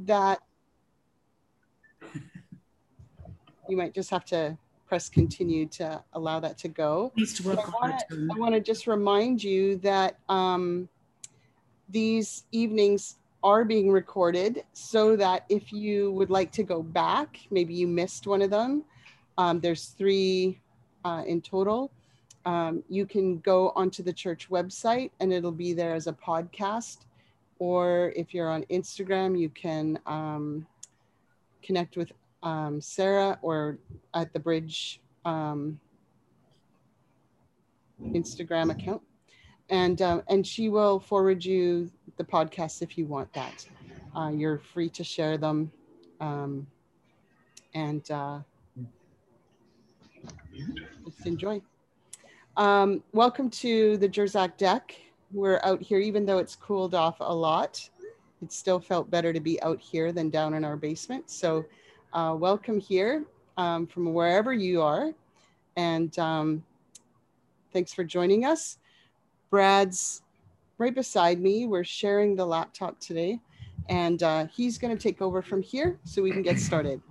[0.00, 0.40] that
[3.68, 7.12] you might just have to press continue to allow that to go.
[7.36, 7.50] To
[8.34, 10.88] I want to just remind you that um,
[11.88, 17.74] these evenings are being recorded so that if you would like to go back, maybe
[17.74, 18.84] you missed one of them,
[19.36, 20.60] um, there's three
[21.04, 21.92] uh, in total.
[22.44, 27.04] Um, you can go onto the church website and it'll be there as a podcast.
[27.58, 30.66] Or if you're on Instagram, you can um,
[31.62, 33.78] connect with um, Sarah or
[34.14, 35.80] at the Bridge um,
[38.02, 39.02] Instagram account.
[39.70, 43.66] And, uh, and she will forward you the podcast if you want that.
[44.16, 45.70] Uh, you're free to share them.
[46.20, 46.66] Um,
[47.74, 48.38] and uh,
[51.04, 51.60] just enjoy.
[52.56, 54.96] Um, welcome to the Jersak deck.
[55.32, 57.88] We're out here, even though it's cooled off a lot,
[58.42, 61.28] it still felt better to be out here than down in our basement.
[61.28, 61.66] So
[62.14, 63.24] uh, welcome here
[63.58, 65.12] um, from wherever you are.
[65.76, 66.64] And um,
[67.72, 68.78] thanks for joining us.
[69.50, 70.22] Brad's
[70.78, 71.66] right beside me.
[71.66, 73.40] We're sharing the laptop today.
[73.90, 77.02] And uh, he's going to take over from here so we can get started.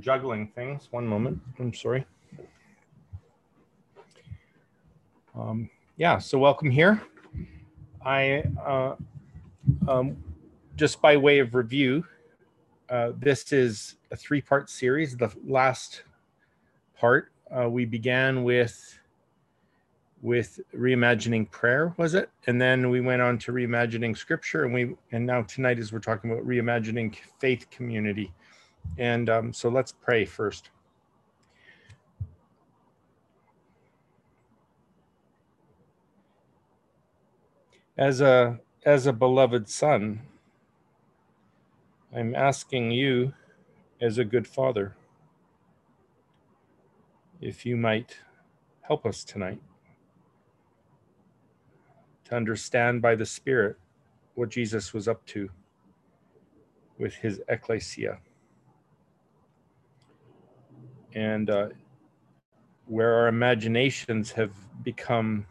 [0.00, 0.88] Juggling things.
[0.90, 1.40] One moment.
[1.58, 2.06] I'm sorry.
[5.34, 7.00] Um, yeah, so welcome here.
[8.04, 8.96] I, uh,
[9.86, 10.16] um,
[10.76, 12.04] just by way of review,
[12.88, 15.16] uh, this is a three part series.
[15.16, 16.02] The last
[16.98, 18.98] part, uh, we began with
[20.20, 24.96] with reimagining prayer was it and then we went on to reimagining scripture and we
[25.12, 28.32] and now tonight is we're talking about reimagining faith community
[28.98, 30.70] and um, so let's pray first.
[37.96, 40.22] As a as a beloved son,
[42.14, 43.34] I'm asking you
[44.00, 44.94] as a good father
[47.40, 48.18] if you might
[48.82, 49.60] help us tonight
[52.24, 53.76] to understand by the Spirit
[54.34, 55.50] what Jesus was up to
[56.98, 58.18] with his ecclesia
[61.14, 61.68] and uh,
[62.86, 64.52] where our imaginations have
[64.82, 65.46] become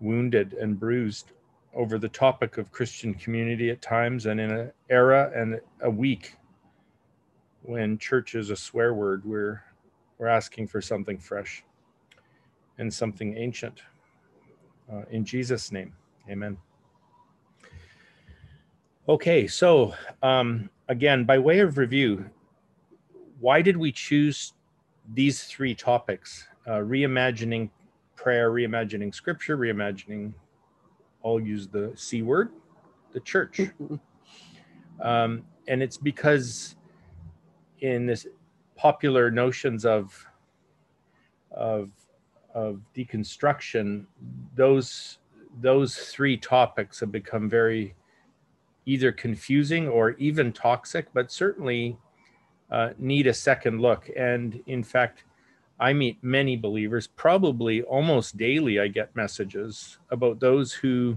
[0.00, 1.32] wounded and bruised
[1.74, 6.36] over the topic of Christian community at times, and in an era and a week
[7.62, 9.62] when church is a swear word, we're
[10.18, 11.64] we're asking for something fresh
[12.78, 13.82] and something ancient.
[14.92, 15.92] Uh, in Jesus' name,
[16.30, 16.56] Amen.
[19.08, 22.24] Okay, so um, again, by way of review,
[23.40, 24.52] why did we choose
[25.12, 26.46] these three topics?
[26.66, 27.70] Uh, reimagining
[28.16, 30.32] prayer, reimagining scripture, reimagining,
[31.24, 32.50] I'll use the C word,
[33.12, 33.60] the church.
[35.00, 36.76] um, and it's because
[37.80, 38.26] in this
[38.76, 40.26] popular notions of,
[41.50, 41.90] of,
[42.54, 44.06] of deconstruction,
[44.54, 45.18] those,
[45.60, 47.94] those three topics have become very
[48.86, 51.98] either confusing or even toxic, but certainly
[52.74, 54.10] uh, need a second look.
[54.16, 55.22] And in fact,
[55.78, 61.16] I meet many believers, probably almost daily, I get messages about those who,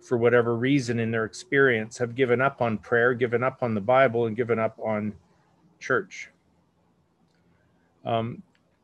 [0.00, 3.80] for whatever reason in their experience, have given up on prayer, given up on the
[3.80, 5.14] Bible, and given up on
[5.78, 6.28] church.
[8.04, 8.42] Um,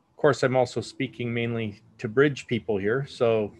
[0.09, 3.05] of course, I'm also speaking mainly to bridge people here.
[3.05, 3.51] So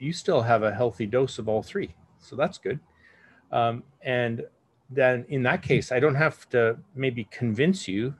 [0.00, 1.94] you still have a healthy dose of all three.
[2.18, 2.80] So that's good.
[3.52, 4.42] Um, and
[4.90, 8.14] then in that case, I don't have to maybe convince you,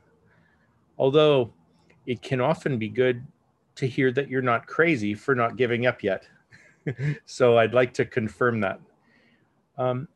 [0.98, 1.52] although
[2.06, 3.26] it can often be good
[3.76, 6.28] to hear that you're not crazy for not giving up yet.
[7.26, 8.80] so I'd like to confirm that.
[9.78, 10.08] Um,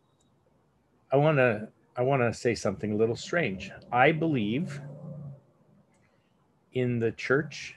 [1.13, 3.71] I want to I want to say something a little strange.
[3.93, 4.81] I believe
[6.73, 7.77] in the church,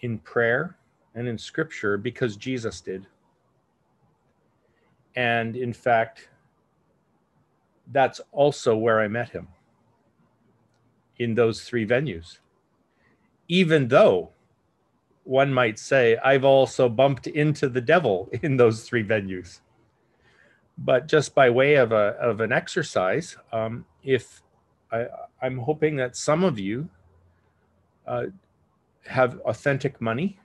[0.00, 0.76] in prayer,
[1.14, 3.06] and in scripture because Jesus did.
[5.16, 6.30] And in fact,
[7.90, 9.48] that's also where I met him
[11.18, 12.38] in those three venues.
[13.48, 14.30] Even though
[15.24, 19.60] one might say, I've also bumped into the devil in those three venues.
[20.78, 24.42] But just by way of, a, of an exercise, um, if
[24.90, 25.06] I,
[25.40, 26.88] I'm hoping that some of you
[28.06, 28.26] uh,
[29.06, 30.38] have authentic money,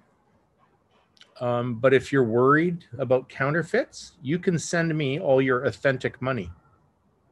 [1.40, 6.52] um, but if you're worried about counterfeits, you can send me all your authentic money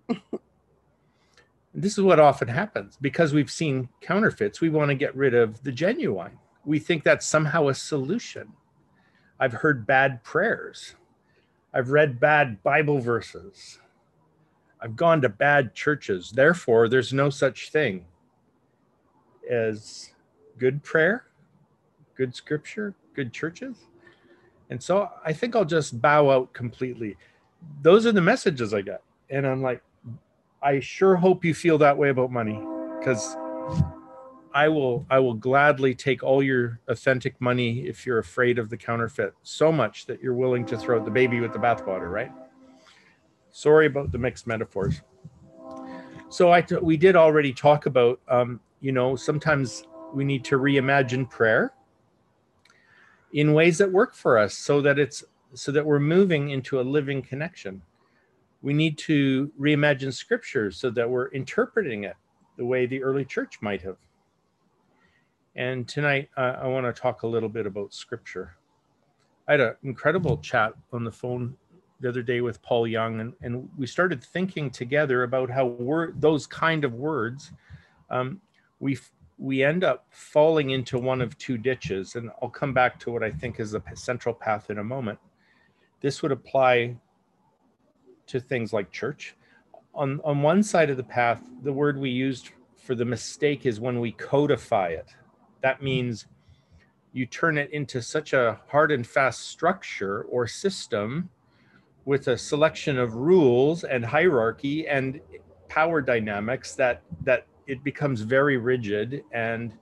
[1.73, 5.61] this is what often happens because we've seen counterfeits, we want to get rid of
[5.63, 6.37] the genuine.
[6.63, 8.53] We think that's somehow a solution.
[9.39, 10.95] I've heard bad prayers.
[11.73, 13.79] I've read bad Bible verses.
[14.81, 16.31] I've gone to bad churches.
[16.31, 18.05] Therefore, there's no such thing
[19.49, 20.11] as
[20.57, 21.25] good prayer,
[22.15, 23.75] good scripture, good churches.
[24.69, 27.17] And so I think I'll just bow out completely.
[27.81, 29.01] Those are the messages I get.
[29.29, 29.81] And I'm like,
[30.65, 32.59] I sure hope you feel that way about money
[32.97, 33.37] because
[34.51, 38.77] I will I will gladly take all your authentic money if you're afraid of the
[38.77, 42.31] counterfeit so much that you're willing to throw the baby with the bathwater, right?
[43.51, 45.03] Sorry about the mixed metaphors.
[46.29, 49.83] So I we did already talk about um, you know sometimes
[50.15, 51.73] we need to reimagine prayer
[53.33, 55.23] in ways that work for us so that it's
[55.53, 57.83] so that we're moving into a living connection
[58.65, 62.15] we need to reimagine scripture so that we're interpreting it
[62.57, 63.97] the way the early church might have.
[65.55, 68.55] And tonight, uh, I want to talk a little bit about scripture.
[69.47, 71.55] I had an incredible chat on the phone
[71.99, 76.47] the other day with Paul Young, and, and we started thinking together about how those
[76.47, 77.51] kind of words,
[78.09, 78.41] um,
[78.79, 78.97] we
[79.37, 82.15] we end up falling into one of two ditches.
[82.15, 85.19] And I'll come back to what I think is the central path in a moment.
[86.01, 86.95] This would apply
[88.27, 89.35] to things like church.
[89.93, 93.79] On, on one side of the path, the word we used for the mistake is
[93.79, 95.13] when we codify it.
[95.61, 96.27] That means
[97.13, 101.29] you turn it into such a hard and fast structure or system
[102.03, 105.19] with a selection of rules and hierarchy and
[105.69, 109.73] power dynamics that that it becomes very rigid and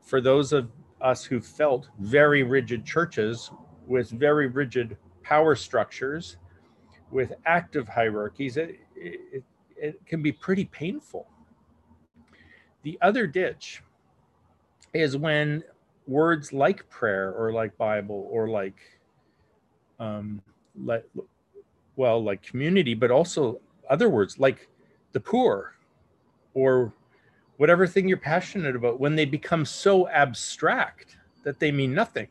[0.00, 3.50] for those of us who felt very rigid churches
[3.86, 6.36] with very rigid power structures
[7.10, 9.44] with active hierarchies, it, it,
[9.76, 11.26] it can be pretty painful.
[12.82, 13.82] The other ditch
[14.92, 15.62] is when
[16.06, 18.78] words like prayer or like Bible or like,
[19.98, 20.40] um,
[20.84, 21.04] like,
[21.96, 24.68] well, like community, but also other words like
[25.12, 25.74] the poor
[26.54, 26.92] or
[27.56, 32.28] whatever thing you're passionate about, when they become so abstract that they mean nothing.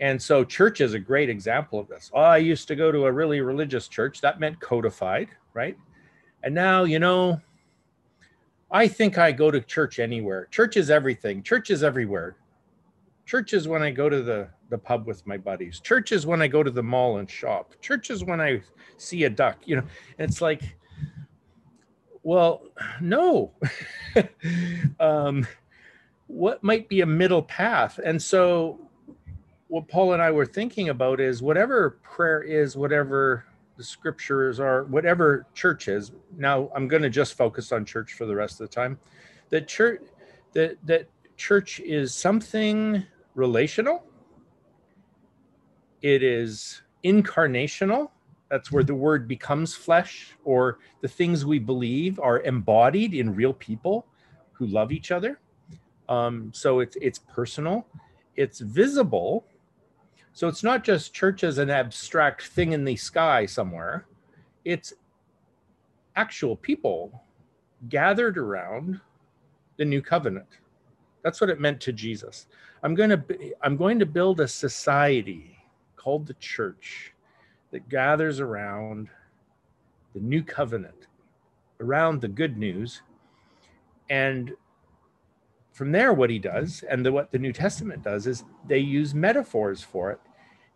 [0.00, 2.10] And so church is a great example of this.
[2.14, 4.20] Oh, I used to go to a really religious church.
[4.20, 5.76] That meant codified, right?
[6.42, 7.40] And now, you know,
[8.70, 10.46] I think I go to church anywhere.
[10.50, 11.42] Church is everything.
[11.42, 12.36] Church is everywhere.
[13.26, 15.80] Church is when I go to the, the pub with my buddies.
[15.80, 17.74] Church is when I go to the mall and shop.
[17.80, 18.62] Church is when I
[18.98, 19.84] see a duck, you know.
[20.18, 20.76] It's like,
[22.22, 22.62] well,
[23.00, 23.52] no.
[25.00, 25.46] um,
[26.26, 27.98] what might be a middle path?
[28.04, 28.87] And so
[29.68, 33.44] what Paul and I were thinking about is whatever prayer is, whatever
[33.76, 36.12] the scriptures are, whatever church is.
[36.36, 38.98] Now I'm going to just focus on church for the rest of the time.
[39.50, 40.00] That church,
[40.54, 43.04] that that church is something
[43.34, 44.04] relational.
[46.02, 48.10] It is incarnational.
[48.50, 53.52] That's where the word becomes flesh, or the things we believe are embodied in real
[53.52, 54.06] people
[54.52, 55.38] who love each other.
[56.08, 57.86] Um, so it's it's personal,
[58.36, 59.44] it's visible,
[60.38, 64.06] so it's not just church as an abstract thing in the sky somewhere,
[64.64, 64.92] it's
[66.14, 67.24] actual people
[67.88, 69.00] gathered around
[69.78, 70.46] the new covenant.
[71.24, 72.46] That's what it meant to Jesus.
[72.84, 75.58] I'm going to I'm going to build a society
[75.96, 77.14] called the church
[77.72, 79.08] that gathers around
[80.14, 81.08] the new covenant,
[81.80, 83.02] around the good news.
[84.08, 84.52] And
[85.72, 89.16] from there, what he does, and the, what the New Testament does, is they use
[89.16, 90.20] metaphors for it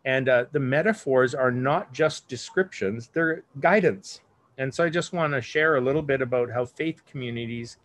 [0.04, 4.20] and uh, the metaphors are not just descriptions, they're guidance.
[4.58, 7.78] And so I just want to share a little bit about how faith communities,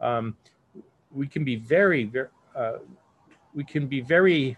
[0.00, 0.36] um,
[1.12, 2.78] we can be very, very uh,
[3.54, 4.56] we can be very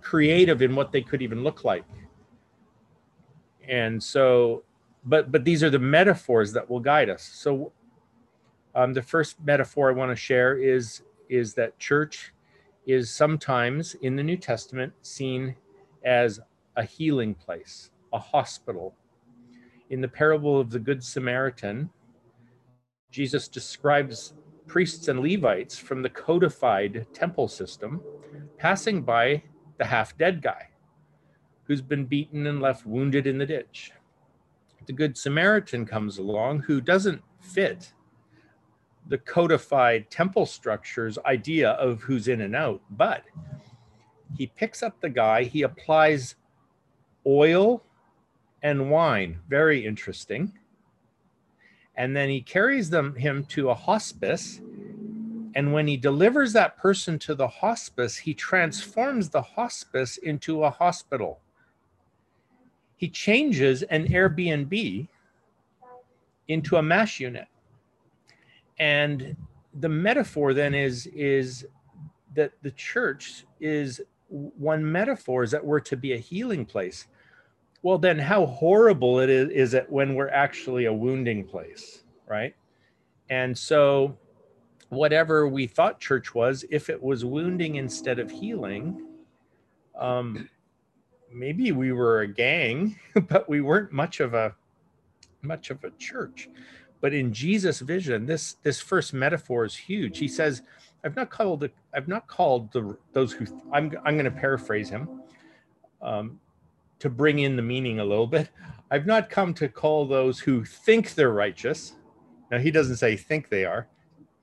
[0.00, 1.84] creative in what they could even look like.
[3.68, 4.62] And so,
[5.04, 7.22] but but these are the metaphors that will guide us.
[7.22, 7.72] So
[8.74, 12.32] um, the first metaphor I want to share is is that church
[12.86, 15.56] is sometimes in the New Testament seen
[16.06, 16.40] as
[16.76, 18.94] a healing place, a hospital.
[19.90, 21.90] In the parable of the Good Samaritan,
[23.10, 24.32] Jesus describes
[24.66, 28.00] priests and Levites from the codified temple system
[28.58, 29.42] passing by
[29.78, 30.68] the half dead guy
[31.64, 33.92] who's been beaten and left wounded in the ditch.
[34.86, 37.92] The Good Samaritan comes along who doesn't fit
[39.08, 43.24] the codified temple structure's idea of who's in and out, but
[44.34, 46.36] he picks up the guy, he applies
[47.26, 47.82] oil
[48.62, 49.38] and wine.
[49.48, 50.52] Very interesting.
[51.96, 54.60] and then he carries them him to a hospice
[55.54, 60.70] and when he delivers that person to the hospice he transforms the hospice into a
[60.70, 61.40] hospital
[62.96, 65.08] he changes an airbnb
[66.48, 67.48] into a MASH unit
[68.78, 69.36] and
[69.80, 71.66] the metaphor then is is
[72.34, 77.06] that the church is one metaphor is that we're to be a healing place.
[77.82, 82.54] Well then how horrible it is is it when we're actually a wounding place right?
[83.30, 84.16] And so
[84.88, 89.04] whatever we thought church was if it was wounding instead of healing
[89.98, 90.48] um
[91.32, 92.96] maybe we were a gang
[93.28, 94.54] but we weren't much of a
[95.42, 96.48] much of a church.
[97.00, 100.18] But in jesus vision this this first metaphor is huge.
[100.18, 100.62] He says
[101.06, 104.90] i've not called the, i've not called the those who i'm i'm going to paraphrase
[104.90, 105.08] him
[106.02, 106.38] um,
[106.98, 108.48] to bring in the meaning a little bit.
[108.90, 111.94] I've not come to call those who think they're righteous.
[112.50, 113.88] Now he doesn't say think they are.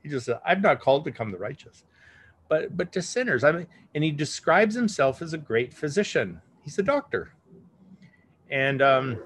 [0.01, 1.83] He just said i've not called to come the righteous.
[2.49, 6.41] But but to sinners i mean and he describes himself as a great physician.
[6.63, 7.33] He's a doctor.
[8.49, 9.19] And um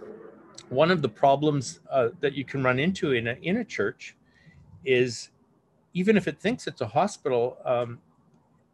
[0.69, 4.15] one of the problems uh, that you can run into in a, in a church
[4.83, 5.29] is
[5.97, 7.99] even if it thinks it's a hospital, um,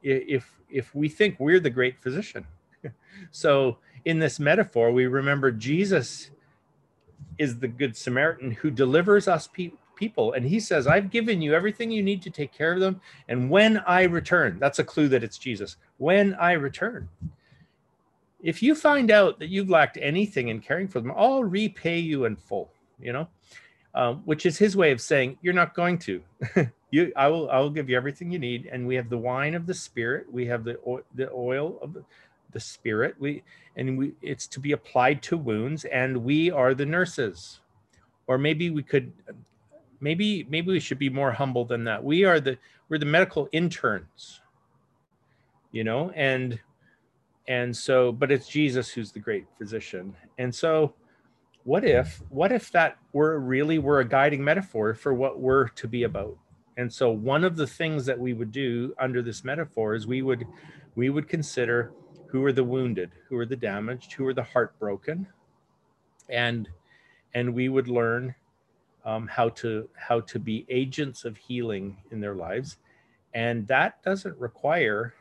[0.01, 2.45] if if we think we're the great physician.
[3.31, 6.31] so in this metaphor, we remember Jesus
[7.37, 11.53] is the good Samaritan who delivers us pe- people, and he says, "I've given you
[11.53, 12.99] everything you need to take care of them,
[13.29, 15.77] and when I return, that's a clue that it's Jesus.
[15.97, 17.07] When I return."
[18.43, 22.25] if you find out that you've lacked anything in caring for them, I'll repay you
[22.25, 23.27] in full, you know,
[23.95, 26.21] um, which is his way of saying you're not going to.
[26.93, 28.69] you, I will, I will give you everything you need.
[28.71, 30.31] And we have the wine of the spirit.
[30.31, 30.77] We have the
[31.15, 31.97] the oil of
[32.51, 33.15] the spirit.
[33.17, 33.41] We
[33.75, 37.61] and we it's to be applied to wounds, and we are the nurses.
[38.27, 39.11] Or maybe we could,
[40.01, 42.03] maybe maybe we should be more humble than that.
[42.03, 42.59] We are the
[42.89, 44.41] we're the medical interns.
[45.71, 46.59] You know, and
[47.47, 50.93] and so but it's jesus who's the great physician and so
[51.65, 55.85] what if what if that were really were a guiding metaphor for what we're to
[55.85, 56.37] be about
[56.77, 60.21] and so one of the things that we would do under this metaphor is we
[60.21, 60.45] would
[60.95, 61.91] we would consider
[62.27, 65.27] who are the wounded who are the damaged who are the heartbroken
[66.29, 66.69] and
[67.33, 68.33] and we would learn
[69.05, 72.77] um, how to how to be agents of healing in their lives
[73.33, 75.13] and that doesn't require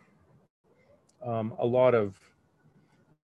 [1.24, 2.16] um, a lot of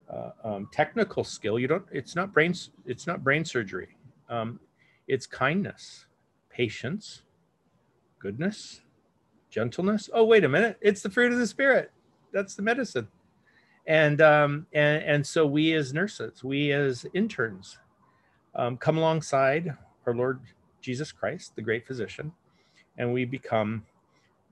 [0.10, 1.60] uh, um, technical skill.
[1.60, 1.86] You don't.
[1.92, 2.54] It's not brain.
[2.86, 3.90] It's not brain surgery.
[4.30, 4.60] Um,
[5.08, 6.06] it's kindness,
[6.50, 7.24] patience,
[8.20, 8.82] goodness,
[9.50, 10.10] gentleness.
[10.14, 10.78] Oh, wait a minute!
[10.82, 11.92] It's the fruit of the spirit.
[12.32, 13.08] That's the medicine.
[13.86, 17.78] And um, and and so we as nurses, we as interns,
[18.56, 20.42] um, come alongside our Lord
[20.82, 22.32] Jesus Christ, the great physician,
[22.98, 23.86] and we become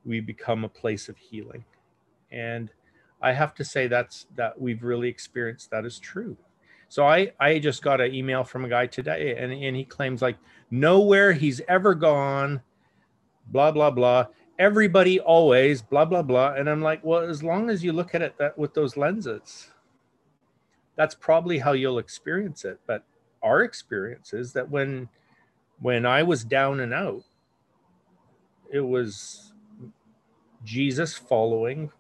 [0.05, 1.65] we become a place of healing.
[2.31, 2.69] And
[3.21, 6.37] I have to say that's that we've really experienced that is true.
[6.87, 10.21] So I I just got an email from a guy today and, and he claims
[10.21, 10.37] like
[10.71, 12.61] nowhere he's ever gone,
[13.47, 14.27] blah blah blah.
[14.57, 16.53] Everybody always blah blah blah.
[16.53, 19.69] And I'm like, well, as long as you look at it that with those lenses,
[20.95, 22.79] that's probably how you'll experience it.
[22.87, 23.03] But
[23.43, 25.09] our experience is that when
[25.81, 27.23] when I was down and out,
[28.71, 29.53] it was
[30.63, 31.91] Jesus following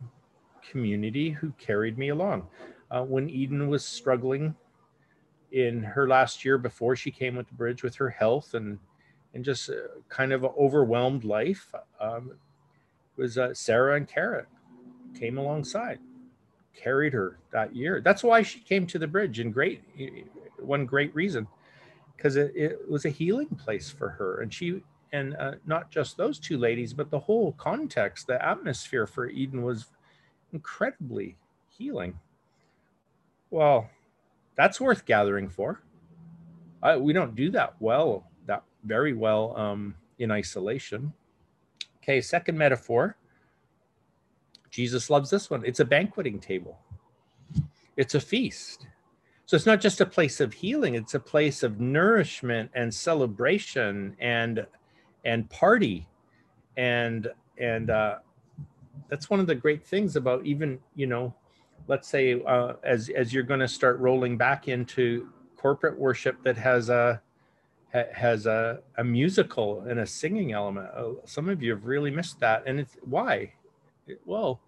[0.69, 2.47] community who carried me along.
[2.89, 4.55] Uh, when Eden was struggling
[5.51, 8.79] in her last year before she came with the bridge with her health and
[9.35, 9.73] and just uh,
[10.09, 12.31] kind of overwhelmed life, um,
[13.17, 14.45] was uh, Sarah and Kara
[15.13, 15.99] came alongside,
[16.73, 18.01] carried her that year.
[18.01, 19.39] That's why she came to the bridge.
[19.39, 19.83] And great,
[20.57, 21.47] one great reason,
[22.15, 26.17] because it, it was a healing place for her, and she and uh, not just
[26.17, 29.85] those two ladies, but the whole context, the atmosphere for Eden was
[30.51, 31.37] incredibly
[31.69, 32.19] healing.
[33.49, 33.89] Well,
[34.57, 35.81] that's worth gathering for.
[36.83, 38.29] I, we don't do that well,
[38.85, 41.11] very well um, in isolation.
[41.97, 43.17] Okay, second metaphor.
[44.69, 45.63] Jesus loves this one.
[45.65, 46.77] It's a banqueting table.
[47.97, 48.87] It's a feast.
[49.45, 54.15] So it's not just a place of healing, it's a place of nourishment and celebration
[54.19, 54.65] and
[55.23, 56.07] and party
[56.77, 57.27] and
[57.57, 58.17] and uh,
[59.09, 61.33] that's one of the great things about even you know
[61.87, 66.57] let's say uh, as as you're going to start rolling back into corporate worship that
[66.57, 67.21] has a
[68.13, 70.87] has a, a musical and a singing element.
[70.95, 73.53] Uh, some of you have really missed that and it's why?
[74.07, 74.61] It, well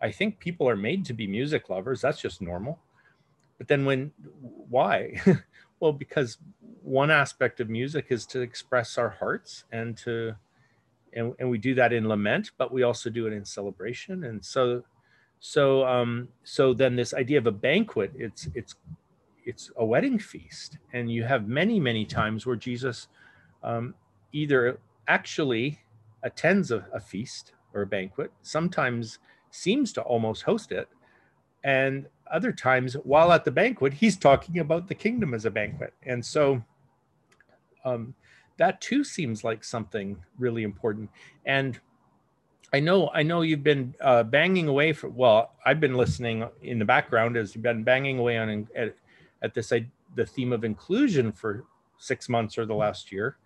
[0.00, 2.00] i think people are made to be music lovers.
[2.00, 2.78] That's just normal.
[3.58, 4.12] But then when
[4.68, 5.20] why?
[5.78, 6.38] Well because
[6.82, 10.34] one aspect of music is to express our hearts and to
[11.12, 14.24] and, and we do that in lament but we also do it in celebration.
[14.24, 14.84] And so
[15.40, 18.74] so um so then this idea of a banquet it's it's
[19.46, 20.78] it's a wedding feast.
[20.92, 23.08] And you have many many times where jesus
[23.62, 23.94] um,
[24.32, 25.80] either actually
[26.22, 29.18] attends a, a feast or a banquet sometimes
[29.50, 30.88] seems to almost host it.
[31.64, 35.94] And other times while at the banquet he's talking about the kingdom as a banquet.
[36.04, 36.62] And so
[37.84, 38.14] um,
[38.58, 41.08] that too seems like something really important.
[41.46, 41.78] And
[42.72, 46.78] i know i know you've been uh, banging away for well i've been listening in
[46.78, 48.94] the background as you've been banging away on at,
[49.42, 49.72] at this
[50.14, 51.64] the theme of inclusion for
[51.98, 53.36] six months or the last year.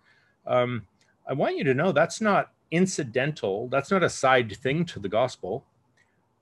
[0.45, 0.87] Um,
[1.27, 3.67] i want you to know that's not incidental.
[3.67, 5.65] That's not a side thing to the gospel.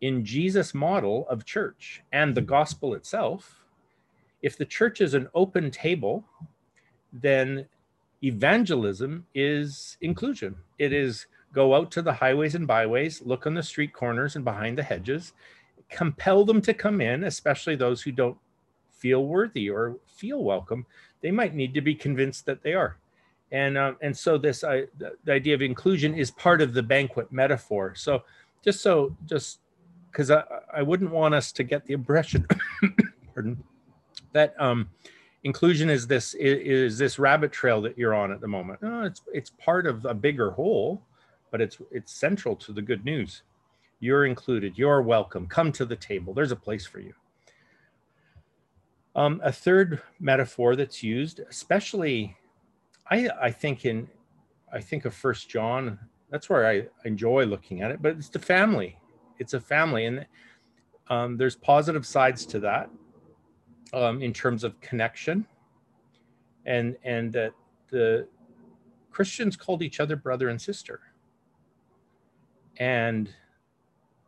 [0.02, 3.66] In Jesus' model of church and the gospel itself,
[4.42, 6.24] if the church is an open table,
[7.12, 7.66] then
[8.24, 10.56] evangelism is inclusion.
[10.78, 14.46] It is go out to the highways and byways, look on the street corners and
[14.46, 15.34] behind the hedges,
[15.90, 18.38] compel them to come in, especially those who don't
[19.00, 20.86] feel worthy or feel welcome.
[21.22, 22.98] They might need to be convinced that they are.
[23.52, 24.86] And, um, and so this uh,
[25.24, 27.96] the idea of inclusion is part of the banquet metaphor.
[27.96, 28.24] So
[28.64, 29.60] just so just
[30.12, 32.46] because I, I wouldn't want us to get the impression
[33.34, 33.64] pardon,
[34.34, 34.90] that um,
[35.44, 38.82] inclusion is this is, is, this rabbit trail that you're on at the moment.
[38.82, 41.02] No, it's it's part of a bigger whole,
[41.52, 43.44] but it's it's central to the good news.
[44.00, 44.78] You're included.
[44.78, 45.48] You're welcome.
[45.48, 46.34] Come to the table.
[46.34, 47.14] There's a place for you.
[49.20, 52.38] Um, a third metaphor that's used, especially,
[53.12, 54.08] I I think in
[54.72, 56.00] I think of First John.
[56.30, 59.00] That's where I enjoy looking at it, but it's the family
[59.40, 60.26] it's a family, and
[61.08, 62.90] um, there's positive sides to that
[63.94, 65.46] um, in terms of connection,
[66.66, 67.54] and and that
[67.90, 68.28] the
[69.12, 71.00] Christians called each other brother and sister,
[72.78, 73.34] and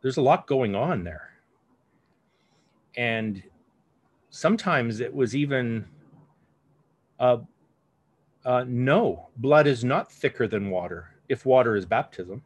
[0.00, 1.30] there's a lot going on there,
[2.96, 3.42] and
[4.32, 5.84] sometimes it was even.
[7.20, 7.38] Uh,
[8.44, 12.42] uh, no, blood is not thicker than water if water is baptism.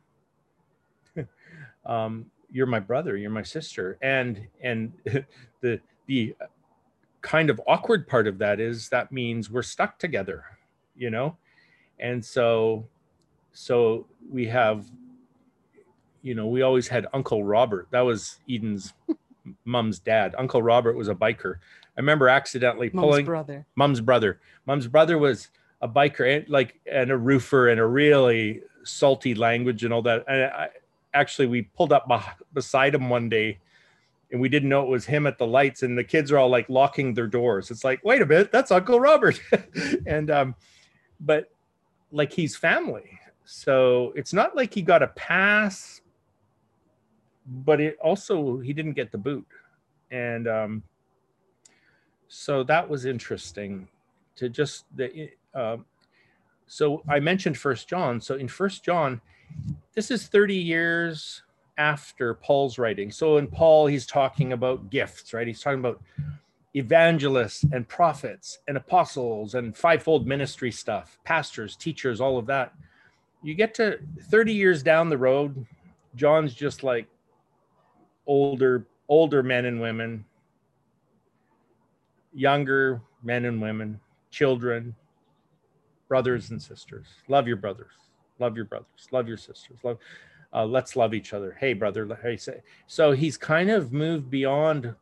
[1.87, 4.93] um, you're my brother you're my sister and and
[5.61, 6.35] the the
[7.21, 10.45] kind of awkward part of that is that means we're stuck together
[10.97, 11.37] you know
[11.99, 12.87] and so
[13.53, 14.87] so we have
[16.23, 18.95] you know we always had uncle robert that was eden's
[19.65, 20.35] mom's dad.
[20.39, 21.57] Uncle robert was a biker.
[21.97, 23.67] I remember accidentally mom's pulling brother.
[23.75, 24.41] Mom's brother.
[24.67, 25.49] Mom's brother was
[25.81, 30.25] a biker and like and a roofer and a really salty language and all that.
[30.29, 30.69] And I,
[31.15, 32.09] actually we pulled up
[32.53, 33.59] beside him one day
[34.31, 36.49] and we didn't know it was him at the lights and the kids are all
[36.49, 37.71] like locking their doors.
[37.71, 39.41] It's like wait a minute that's uncle robert.
[40.07, 40.55] And um
[41.21, 41.51] but
[42.13, 43.19] like he's family.
[43.45, 46.01] So it's not like he got a pass
[47.47, 49.47] but it also he didn't get the boot
[50.11, 50.83] and um
[52.29, 53.87] so that was interesting
[54.35, 55.77] to just the uh,
[56.67, 59.21] so i mentioned first john so in first john
[59.95, 61.43] this is 30 years
[61.79, 63.11] after Paul's writing.
[63.11, 65.47] So in Paul, he's talking about gifts, right?
[65.47, 66.03] He's talking about
[66.75, 72.73] evangelists and prophets and apostles and fivefold ministry stuff, pastors, teachers, all of that.
[73.43, 73.99] You get to
[74.31, 75.67] 30 years down the road,
[76.15, 77.07] John's just like
[78.27, 80.25] older, older men and women,
[82.35, 84.95] younger men and women, children,
[86.09, 87.07] brothers and sisters.
[87.29, 87.93] Love your brothers
[88.39, 89.99] love your brothers, love your sisters, love.
[90.53, 91.57] Uh, let's love each other.
[91.59, 92.19] Hey, brother.
[92.23, 92.63] Hey, say.
[92.87, 94.95] So he's kind of moved beyond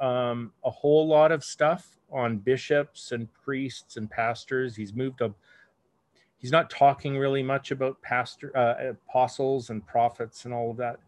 [0.00, 4.76] um, a whole lot of stuff on bishops and priests and pastors.
[4.76, 5.32] He's moved up.
[6.38, 10.98] He's not talking really much about pastor, uh, apostles and prophets and all of that,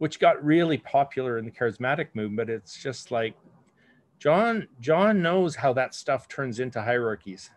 [0.00, 2.48] which got really popular in the charismatic movement.
[2.48, 3.34] It's just like
[4.18, 4.66] John.
[4.80, 7.50] John knows how that stuff turns into hierarchies,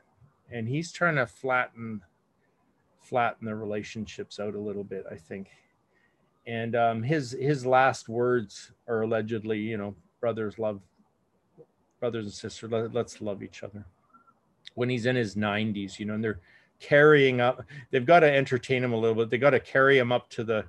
[0.51, 2.01] and he's trying to flatten
[2.99, 5.51] flatten the relationships out a little bit, I think.
[6.45, 10.81] And um, his his last words are allegedly, you know, brothers love
[12.01, 12.69] brothers and sisters.
[12.69, 13.85] Let, let's love each other.
[14.75, 16.41] When he's in his 90s, you know, and they're
[16.81, 17.63] carrying up.
[17.91, 19.29] They've got to entertain him a little bit.
[19.29, 20.65] They got to carry him up to the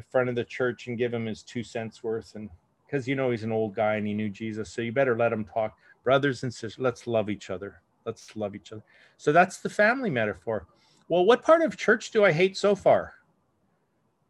[0.00, 2.50] the front of the church and give him his two cents worth, and
[2.86, 5.32] because you know he's an old guy and he knew Jesus, so you better let
[5.32, 5.76] him talk.
[6.04, 7.82] Brothers and sisters, let's love each other.
[8.04, 8.82] Let's love each other.
[9.18, 10.66] So that's the family metaphor
[11.10, 13.14] well, what part of church do I hate so far?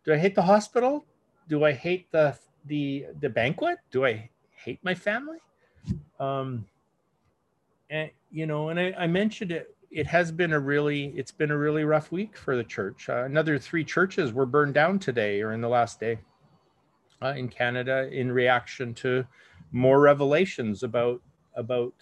[0.05, 1.05] Do I hate the hospital?
[1.47, 3.79] Do I hate the the the banquet?
[3.91, 5.37] Do I hate my family?
[6.19, 6.65] Um,
[7.91, 11.51] and you know, and I, I mentioned it it has been a really it's been
[11.51, 13.09] a really rough week for the church.
[13.09, 16.19] Uh, another three churches were burned down today or in the last day
[17.23, 19.27] uh, in Canada in reaction to
[19.73, 21.21] more revelations about
[21.57, 21.95] about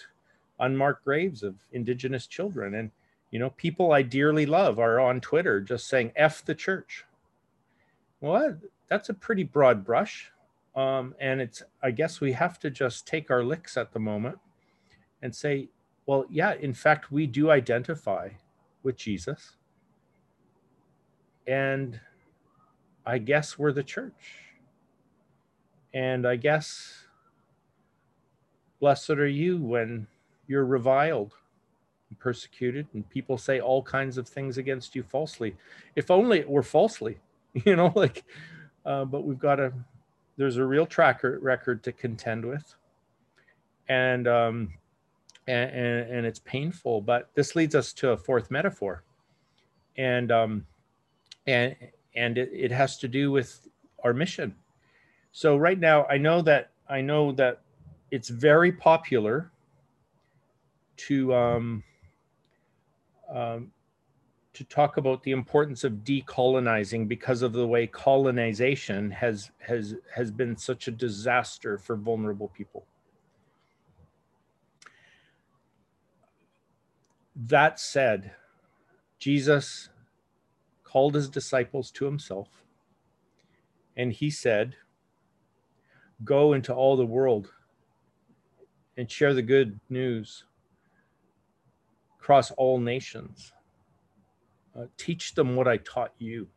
[0.61, 2.75] unmarked graves of indigenous children.
[2.75, 2.91] And
[3.31, 7.05] you know people i dearly love are on twitter just saying f the church.
[8.21, 10.31] Well that's a pretty broad brush.
[10.77, 14.39] Um, and it's i guess we have to just take our licks at the moment
[15.23, 15.69] and say
[16.09, 18.31] well yeah in fact we do identify
[18.83, 19.57] with jesus.
[21.47, 22.01] And
[23.07, 24.33] i guess we're the church.
[25.95, 27.05] And i guess
[28.81, 30.07] blessed are you when
[30.47, 31.35] you're reviled
[32.09, 35.55] and persecuted and people say all kinds of things against you falsely.
[35.95, 37.19] If only it were falsely
[37.67, 38.25] you know like
[38.87, 39.75] uh, but we've got a
[40.39, 42.75] there's a real tracker record to contend with.
[43.91, 44.71] And um
[45.49, 49.03] and, and, and it's painful but this leads us to a fourth metaphor
[49.97, 50.67] and um
[51.47, 51.75] and
[52.15, 53.67] and it, it has to do with
[54.05, 54.55] our mission
[55.33, 57.61] so right now i know that i know that
[58.11, 59.51] it's very popular
[60.97, 61.83] to um,
[63.33, 63.71] um,
[64.53, 70.31] to talk about the importance of decolonizing because of the way colonization has has has
[70.31, 72.85] been such a disaster for vulnerable people.
[77.47, 78.33] That said,
[79.19, 79.91] Jesus
[80.83, 82.49] called his disciples to himself
[83.97, 84.77] and he said,
[86.25, 87.53] Go into all the world
[88.97, 90.45] and share the good news
[92.19, 93.53] across all nations.
[94.77, 96.49] Uh, teach them what I taught you.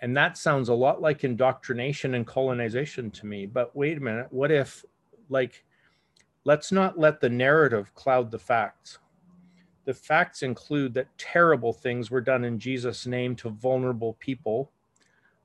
[0.00, 3.46] And that sounds a lot like indoctrination and colonization to me.
[3.46, 4.84] But wait a minute, what if,
[5.28, 5.64] like,
[6.44, 8.98] let's not let the narrative cloud the facts.
[9.84, 14.70] The facts include that terrible things were done in Jesus' name to vulnerable people.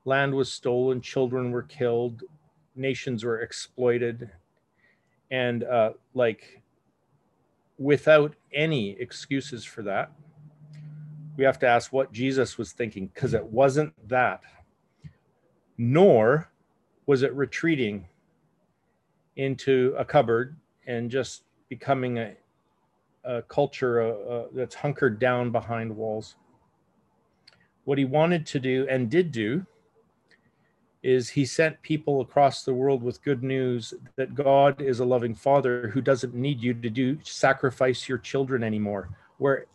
[0.06, 2.24] Land was stolen, children were killed,
[2.76, 4.30] nations were exploited,
[5.32, 6.62] and uh, like
[7.78, 10.12] without any excuses for that.
[11.36, 14.42] We have to ask what Jesus was thinking because it wasn't that,
[15.78, 16.50] nor
[17.06, 18.08] was it retreating
[19.36, 22.36] into a cupboard and just becoming a,
[23.28, 26.36] a culture uh, uh, that's hunkered down behind walls.
[27.84, 29.66] What he wanted to do and did do
[31.04, 35.36] is he sent people across the world with good news that God is a loving
[35.36, 39.10] father who doesn't need you to do sacrifice your children anymore.
[39.38, 39.68] Where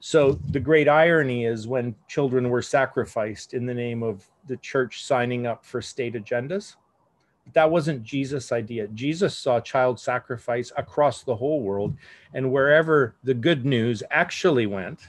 [0.00, 5.04] so the great irony is when children were sacrificed in the name of the church
[5.04, 6.76] signing up for state agendas.
[7.54, 8.88] That wasn't Jesus' idea.
[8.88, 11.94] Jesus saw child sacrifice across the whole world,
[12.34, 15.08] and wherever the good news actually went,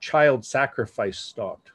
[0.00, 1.72] child sacrifice stopped.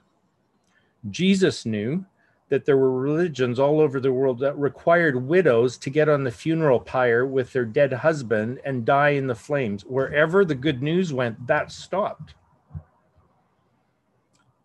[1.10, 2.03] Jesus knew
[2.49, 6.31] that there were religions all over the world that required widows to get on the
[6.31, 9.84] funeral pyre with their dead husband and die in the flames.
[9.84, 12.36] Wherever the good news went, that stopped.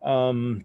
[0.03, 0.65] Um,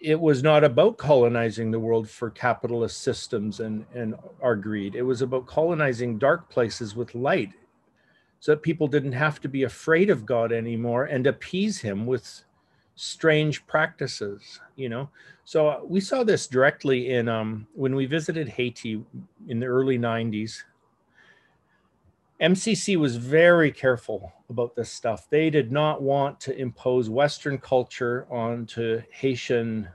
[0.00, 4.94] it was not about colonizing the world for capitalist systems and, and our greed.
[4.94, 7.50] It was about colonizing dark places with light
[8.40, 12.44] so that people didn't have to be afraid of God anymore and appease him with
[12.94, 15.08] strange practices, you know?
[15.44, 19.04] So uh, we saw this directly in um, when we visited Haiti
[19.48, 20.62] in the early 90s.
[22.40, 25.28] MCC was very careful about this stuff.
[25.28, 29.88] They did not want to impose Western culture onto Haitian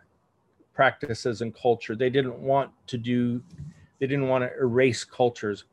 [0.74, 1.96] practices and culture.
[1.96, 3.42] They didn't want to do,
[4.00, 5.64] they didn't want to erase cultures.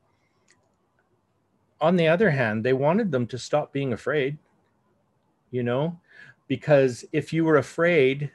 [1.80, 4.38] On the other hand, they wanted them to stop being afraid,
[5.50, 5.98] you know,
[6.46, 8.30] because if you were afraid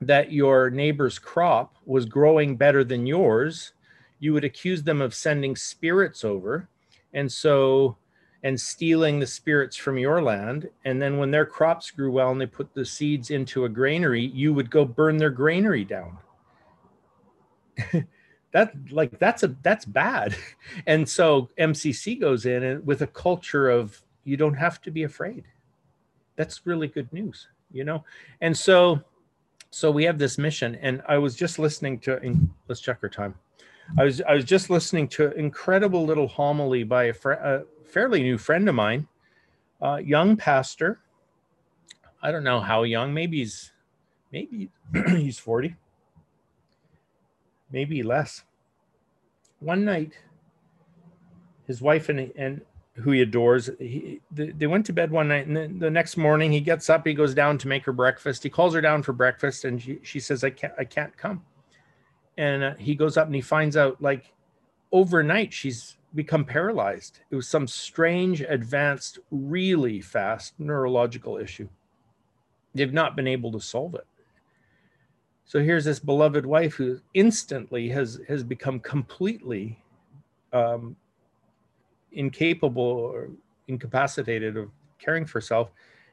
[0.00, 3.72] that your neighbor's crop was growing better than yours,
[4.20, 6.68] you would accuse them of sending spirits over.
[7.12, 7.96] And so,
[8.42, 10.68] and stealing the spirits from your land.
[10.84, 14.24] And then when their crops grew well and they put the seeds into a granary,
[14.26, 16.18] you would go burn their granary down.
[18.52, 20.34] that like that's a that's bad.
[20.86, 25.02] And so MCC goes in and with a culture of you don't have to be
[25.02, 25.44] afraid.
[26.36, 28.04] That's really good news, you know?
[28.40, 29.02] And so
[29.70, 32.20] so we have this mission and i was just listening to
[32.68, 33.34] let's check our time
[33.98, 37.64] i was i was just listening to an incredible little homily by a, fr- a
[37.84, 39.06] fairly new friend of mine
[39.82, 41.00] uh, young pastor
[42.22, 43.72] i don't know how young maybe he's
[44.32, 44.70] maybe
[45.08, 45.76] he's 40
[47.70, 48.44] maybe less
[49.60, 50.12] one night
[51.66, 52.62] his wife and, and
[53.00, 53.70] who he adores.
[53.78, 57.06] He, they went to bed one night, and then the next morning he gets up.
[57.06, 58.42] He goes down to make her breakfast.
[58.42, 61.44] He calls her down for breakfast, and she, she says, "I can't, I can't come."
[62.38, 64.32] And uh, he goes up and he finds out like
[64.92, 67.20] overnight she's become paralyzed.
[67.30, 71.68] It was some strange, advanced, really fast neurological issue.
[72.74, 74.06] They've not been able to solve it.
[75.44, 79.76] So here's this beloved wife who instantly has has become completely
[80.52, 80.94] um,
[82.12, 83.30] incapable or
[83.66, 85.70] incapacitated of caring for herself.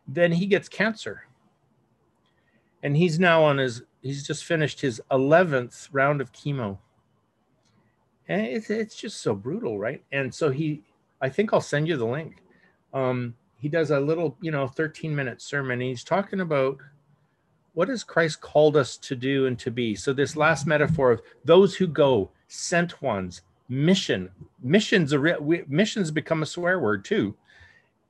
[0.07, 1.23] Then he gets cancer,
[2.81, 6.77] and he's now on his he's just finished his 11th round of chemo.
[8.29, 10.03] And it's, it's just so brutal right?
[10.11, 10.81] And so he
[11.19, 12.41] i think i'll send you the link.
[12.93, 15.81] Um, he does a little you know 13 minute sermon.
[15.81, 16.77] He's talking about
[17.73, 19.95] what has christ called us to do and to be.
[19.95, 24.29] So this last metaphor of those who go sent ones mission
[24.63, 27.35] missions are re- missions become a swear word too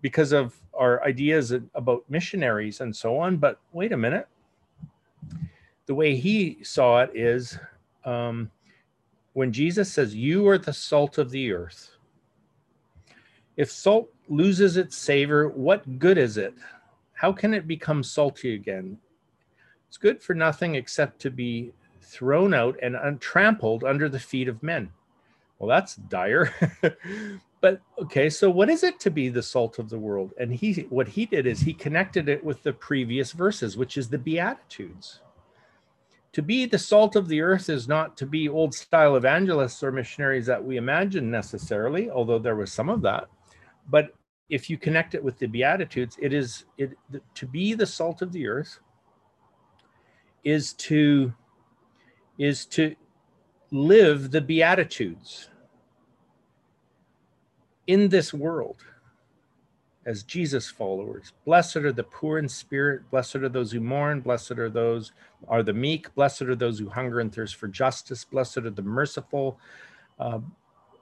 [0.02, 3.38] because of our ideas about missionaries and so on.
[3.38, 4.28] But wait a minute
[5.88, 7.58] the way he saw it is
[8.06, 8.52] um,
[9.34, 11.92] when Jesus says, You are the salt of the earth.
[13.56, 16.54] If salt loses its savor, what good is it?
[17.14, 19.00] How can it become salty again?
[19.88, 21.72] It's good for nothing except to be
[22.02, 24.92] thrown out and untrampled under the feet of men.
[25.58, 26.54] Well, that's dire.
[27.62, 30.34] but okay, so what is it to be the salt of the world?
[30.38, 34.10] And he what he did is he connected it with the previous verses, which is
[34.10, 35.22] the beatitudes
[36.38, 39.92] to be the salt of the earth is not to be old style evangelists or
[39.92, 43.28] missionaries that we imagine necessarily, although there was some of that.
[43.90, 44.14] But
[44.48, 46.96] if you connect it with the Beatitudes, it is it
[47.34, 48.78] to be the salt of the earth
[50.44, 51.34] is to
[52.38, 52.96] is to
[53.72, 55.50] live the Beatitudes
[57.88, 58.84] in this world
[60.08, 61.34] as Jesus followers.
[61.46, 65.12] Blessed are the poor in spirit, blessed are those who mourn, blessed are those
[65.50, 68.82] are the meek, blessed are those who hunger and thirst for justice, blessed are the
[68.82, 69.60] merciful,
[70.18, 70.40] uh,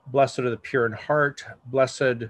[0.08, 2.24] blessed are the pure in heart, blessed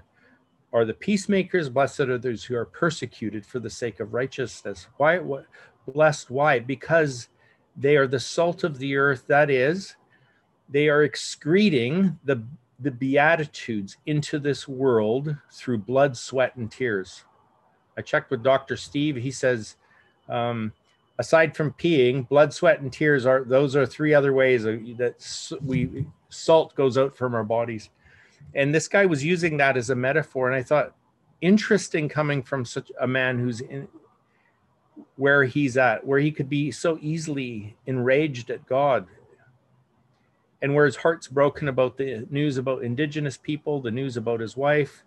[0.71, 4.87] are the peacemakers, blessed are those who are persecuted for the sake of righteousness.
[4.97, 5.47] Why what
[5.91, 6.59] blessed why?
[6.59, 7.29] Because
[7.75, 9.95] they are the salt of the earth, that is,
[10.69, 12.43] they are excreting the
[12.79, 17.23] the Beatitudes into this world through blood, sweat, and tears.
[17.97, 18.77] I checked with Dr.
[18.77, 19.15] Steve.
[19.15, 19.77] He says,
[20.29, 20.71] um,
[21.17, 26.05] aside from peeing, blood, sweat, and tears are those are three other ways that we
[26.29, 27.89] salt goes out from our bodies.
[28.53, 30.95] And this guy was using that as a metaphor, and I thought,
[31.41, 33.87] interesting coming from such a man who's in
[35.15, 39.07] where he's at, where he could be so easily enraged at God
[40.61, 44.57] and where his heart's broken about the news about indigenous people, the news about his
[44.57, 45.03] wife,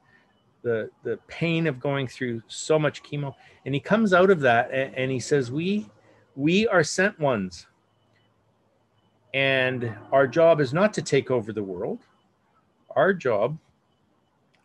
[0.62, 3.34] the the pain of going through so much chemo,
[3.64, 5.86] and he comes out of that and, and he says, "We
[6.36, 7.66] we are sent ones,
[9.34, 12.00] and our job is not to take over the world.
[12.94, 13.58] Our job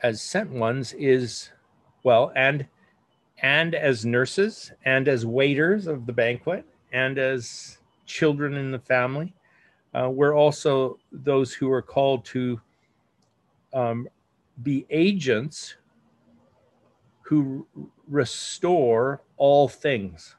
[0.02, 1.52] as sent ones is
[2.04, 2.68] well, and
[3.42, 9.34] and as nurses, and as waiters of the banquet, and as children in the fam."
[9.96, 12.60] Uh, we're also those who are called to
[13.74, 14.10] um,
[14.62, 15.76] be agents
[17.22, 17.66] who
[18.10, 20.36] restore all things.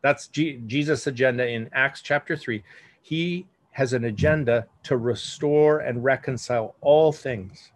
[0.00, 2.62] That's G- Jesus' agenda in Acts chapter 3.
[3.02, 7.72] He has an agenda to restore and reconcile all things.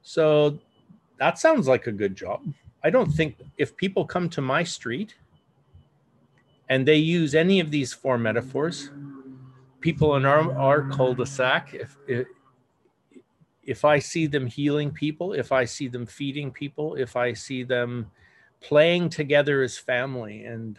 [0.00, 0.58] So
[1.18, 2.42] that sounds like a good job.
[2.82, 5.14] I don't think if people come to my street
[6.70, 8.90] and they use any of these four metaphors,
[9.82, 12.26] people in our, our cul-de-sac if, if
[13.64, 17.62] if I see them healing people, if I see them feeding people, if I see
[17.62, 18.10] them
[18.60, 20.78] playing together as family and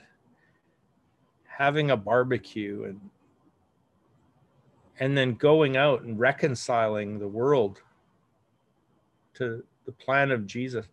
[1.46, 3.10] having a barbecue and
[5.00, 7.82] and then going out and reconciling the world
[9.36, 10.86] to the plan of Jesus.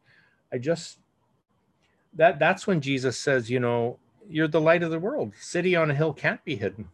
[0.52, 0.98] I just
[2.14, 5.32] that that's when Jesus says, you know, you're the light of the world.
[5.40, 6.88] City on a hill can't be hidden.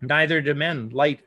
[0.00, 1.20] Neither do men light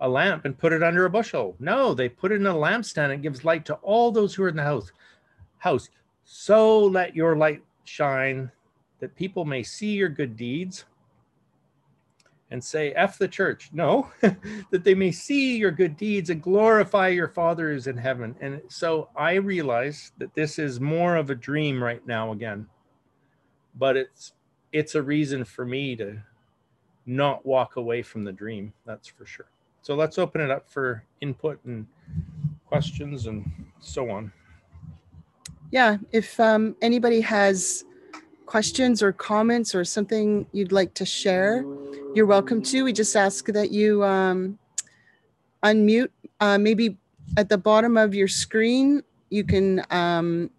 [0.00, 1.54] a lamp and put it under a bushel.
[1.58, 4.48] No, they put it in a lampstand and gives light to all those who are
[4.48, 4.92] in the house.
[5.58, 5.88] House.
[6.24, 8.50] So let your light shine
[9.00, 10.84] that people may see your good deeds
[12.50, 13.70] and say, F the church.
[13.72, 18.36] No, that they may see your good deeds and glorify your Father who's in heaven.
[18.40, 22.66] And so I realize that this is more of a dream right now again.
[23.76, 24.34] But it's
[24.72, 26.22] it's a reason for me to
[27.06, 28.72] not walk away from the dream.
[28.86, 29.46] That's for sure.
[29.82, 31.86] So let's open it up for input and
[32.66, 34.32] questions and so on.
[35.72, 37.84] yeah, if um, anybody has
[38.46, 41.64] questions or comments or something you'd like to share,
[42.14, 42.84] you're welcome to.
[42.84, 44.58] We just ask that you um,
[45.64, 46.10] unmute.
[46.40, 46.96] Uh, maybe
[47.36, 50.50] at the bottom of your screen, you can, um,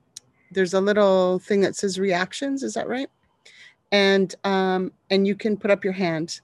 [0.52, 2.64] there's a little thing that says reactions.
[2.64, 3.10] Is that right?
[3.94, 6.42] And, um, and you can put up your hand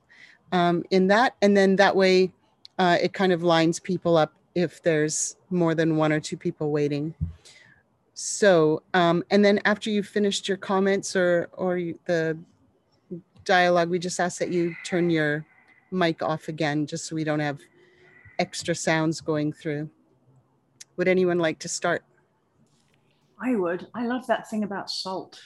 [0.53, 1.35] um, in that.
[1.41, 2.31] And then that way
[2.77, 6.71] uh, it kind of lines people up if there's more than one or two people
[6.71, 7.13] waiting.
[8.13, 12.37] So, um, and then after you've finished your comments or, or you, the
[13.45, 15.45] dialogue, we just ask that you turn your
[15.91, 17.59] mic off again, just so we don't have
[18.37, 19.89] extra sounds going through.
[20.97, 22.03] Would anyone like to start?
[23.41, 23.87] I would.
[23.95, 25.39] I love that thing about salt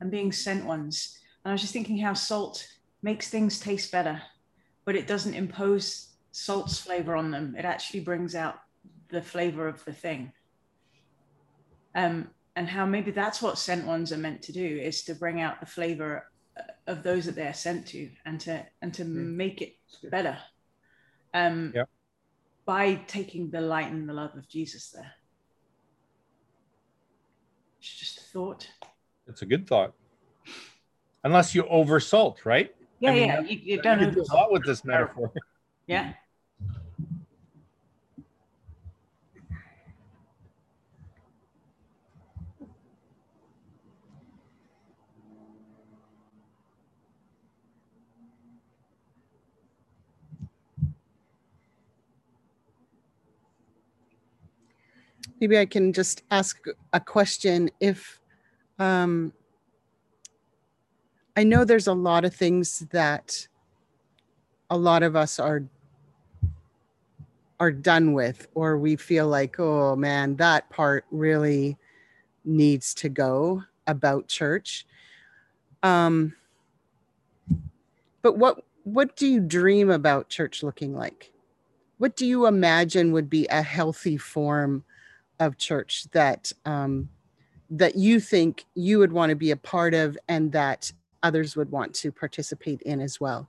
[0.00, 1.19] and being sent ones.
[1.44, 2.66] And I was just thinking how salt
[3.02, 4.20] makes things taste better,
[4.84, 7.54] but it doesn't impose salt's flavor on them.
[7.58, 8.60] It actually brings out
[9.08, 10.32] the flavor of the thing.
[11.94, 15.40] Um, and how maybe that's what sent ones are meant to do is to bring
[15.40, 16.30] out the flavor
[16.86, 19.34] of those that they're sent to and to and to mm.
[19.34, 19.76] make it
[20.10, 20.36] better
[21.34, 21.84] um yeah.
[22.64, 25.12] by taking the light and the love of jesus there
[27.78, 28.68] it's just a thought
[29.26, 29.94] it's a good thought
[31.24, 32.74] unless you oversalt, right?
[33.00, 35.32] Yeah I mean, yeah you, you don't know a lot with this metaphor.
[35.86, 36.12] Yeah.
[55.40, 56.58] Maybe I can just ask
[56.92, 57.70] a question.
[57.80, 58.20] If
[58.78, 59.32] um,
[61.36, 63.46] I know there's a lot of things that
[64.68, 65.64] a lot of us are
[67.58, 71.76] are done with, or we feel like, oh man, that part really
[72.44, 74.86] needs to go about church.
[75.82, 76.34] Um,
[78.22, 81.32] but what what do you dream about church looking like?
[81.98, 84.84] What do you imagine would be a healthy form
[85.38, 87.10] of church that um,
[87.68, 91.70] that you think you would want to be a part of and that others would
[91.70, 93.48] want to participate in as well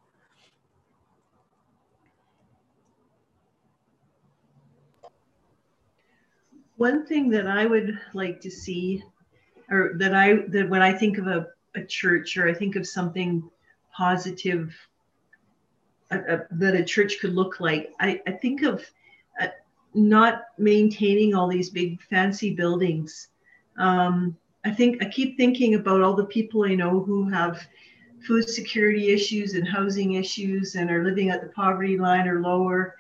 [6.78, 9.04] one thing that i would like to see
[9.70, 12.88] or that i that when i think of a, a church or i think of
[12.88, 13.44] something
[13.96, 14.76] positive
[16.10, 18.84] that a church could look like i, I think of
[19.94, 23.30] not maintaining all these big fancy buildings.
[23.78, 27.66] Um, I think I keep thinking about all the people I know who have
[28.28, 32.96] food security issues and housing issues and are living at the poverty line or lower.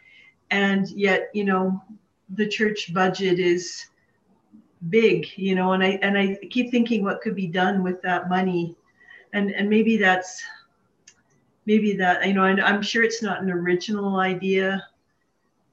[0.50, 1.82] And yet, you know,
[2.30, 3.86] the church budget is
[4.89, 8.30] big, you know, and I and I keep thinking what could be done with that
[8.30, 8.76] money.
[9.34, 10.43] And and maybe that's
[11.65, 14.84] maybe that, you know, and I'm sure it's not an original idea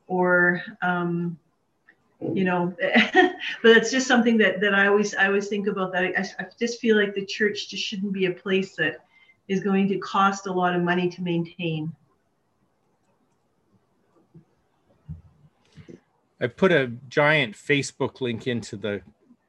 [0.06, 1.38] or um,
[2.20, 2.74] you know
[3.62, 6.04] but it's just something that that i always i always think about that.
[6.04, 9.04] I, I just feel like the church just shouldn't be a place that
[9.46, 11.94] is going to cost a lot of money to maintain.
[16.40, 19.00] I put a giant facebook link into the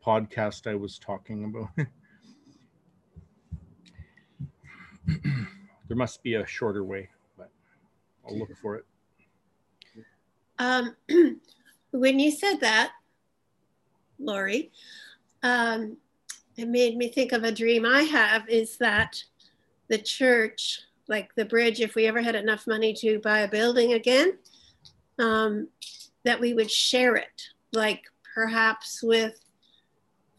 [0.05, 1.69] podcast i was talking about.
[5.87, 7.49] There must be a shorter way but
[8.27, 8.85] i'll look for it.
[10.59, 10.95] Um,
[11.91, 12.91] when you said that,
[14.19, 14.71] Lori,
[15.43, 15.97] um,
[16.57, 19.23] it made me think of a dream I have is that
[19.87, 23.93] the church, like the bridge, if we ever had enough money to buy a building
[23.93, 24.37] again,
[25.17, 25.69] um,
[26.25, 27.41] that we would share it,
[27.73, 28.03] like
[28.35, 29.39] perhaps with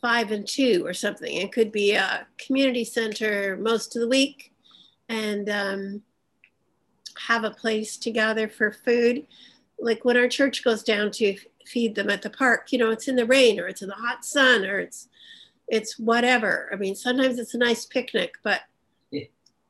[0.00, 1.36] five and two or something.
[1.36, 4.52] It could be a community center most of the week
[5.08, 6.02] and um,
[7.26, 9.26] have a place to gather for food
[9.80, 13.08] like when our church goes down to feed them at the park, you know, it's
[13.08, 15.08] in the rain or it's in the hot sun or it's
[15.68, 16.68] it's whatever.
[16.72, 18.62] I mean, sometimes it's a nice picnic, but
[19.10, 19.24] yeah.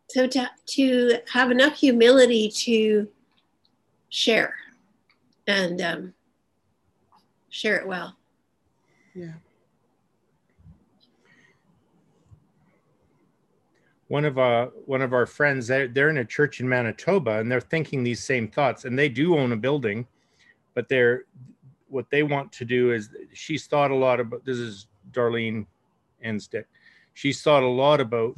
[0.09, 3.09] so to to have enough humility to
[4.09, 4.55] share
[5.47, 6.14] and um,
[7.51, 8.16] share it well.
[9.14, 9.35] Yeah.
[14.11, 17.51] One of uh one of our friends they're, they're in a church in manitoba and
[17.51, 20.05] they're thinking these same thoughts and they do own a building
[20.75, 21.27] but they're
[21.87, 25.65] what they want to do is she's thought a lot about this is darlene
[26.25, 26.67] enstick
[27.15, 28.35] she's thought a lot about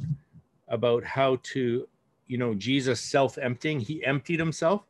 [0.67, 1.87] about how to
[2.27, 3.79] you know jesus self-emptying.
[3.79, 4.85] He emptied himself.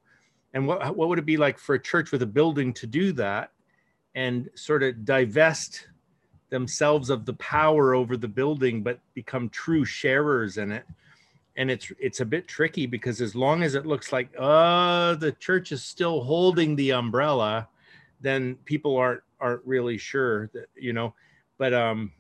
[0.54, 3.12] And what what would it be like for a church with a building to do
[3.14, 3.52] that
[4.16, 5.88] and sort of divest
[6.54, 10.86] themselves of the power over the building but become true sharers in it.
[11.56, 15.32] And it's it's a bit tricky because as long as it looks like uh the
[15.32, 17.68] church is still holding the umbrella
[18.22, 21.14] then people aren't aren't really sure that you know
[21.58, 22.12] but um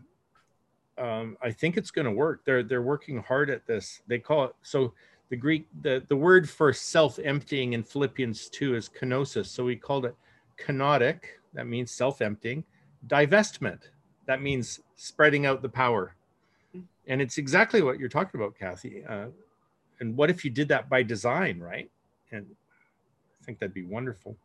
[0.97, 2.43] um i think it's going to work.
[2.43, 4.01] They're they're working hard at this.
[4.07, 4.93] They call it so
[5.29, 9.45] the greek the the word for self-emptying in philippians 2 is kenosis.
[9.45, 10.15] So we called it
[10.57, 11.19] kenotic.
[11.53, 12.63] That means self-emptying.
[13.07, 13.92] Divestment
[14.25, 16.15] that means spreading out the power.
[17.07, 19.27] And it's exactly what you're talking about kathy uh,
[19.99, 21.89] and what if you did that by design right?
[22.31, 22.45] And
[23.41, 24.37] i think that'd be wonderful.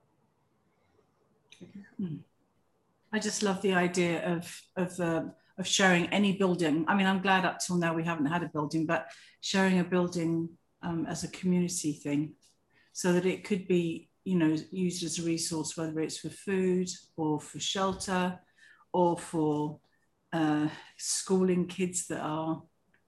[3.12, 5.22] I just love the idea of of uh,
[5.58, 6.84] of sharing any building.
[6.88, 9.08] I mean, I'm glad up till now we haven't had a building, but
[9.40, 10.50] sharing a building
[10.82, 12.34] um, as a community thing,
[12.92, 16.88] so that it could be you know used as a resource, whether it's for food
[17.16, 18.38] or for shelter
[18.92, 19.78] or for
[20.32, 22.62] uh, schooling kids that are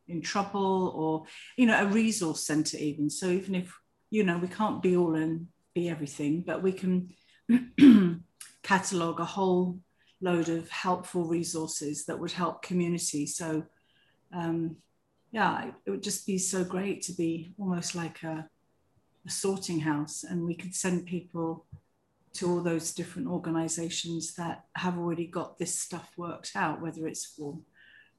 [0.09, 1.24] in trouble or
[1.57, 3.09] you know a resource center even.
[3.09, 3.72] So even if
[4.11, 7.11] you know we can't be all and be everything but we can
[8.62, 9.78] catalog a whole
[10.20, 13.26] load of helpful resources that would help community.
[13.26, 13.64] So
[14.35, 14.76] um,
[15.33, 18.49] yeah it would just be so great to be almost like a,
[19.26, 21.66] a sorting house and we could send people
[22.33, 27.26] to all those different organizations that have already got this stuff worked out, whether it's
[27.26, 27.59] for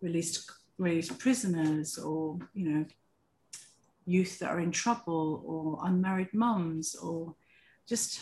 [0.01, 2.85] released released prisoners or you know
[4.05, 7.35] youth that are in trouble or unmarried mums or
[7.87, 8.19] just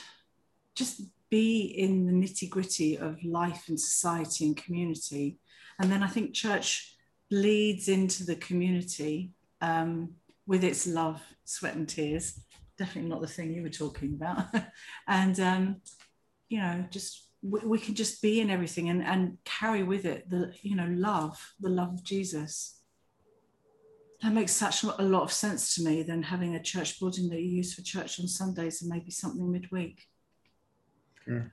[0.75, 5.37] just be in the nitty gritty of life and society and community.
[5.79, 6.95] And then i think church
[7.29, 9.31] bleeds into the community
[9.61, 10.09] um,
[10.47, 12.39] with its love sweat and tears
[12.79, 14.45] definitely not the thing you were talking about.
[15.07, 15.81] and um,
[16.47, 20.29] you know, just we, we, can just be in everything and and carry with it
[20.29, 22.77] the you know love, the love of Jesus.
[24.23, 27.39] That makes such a lot of sense to me than having a church building that
[27.39, 30.07] you use for church on Sundays and maybe something midweek.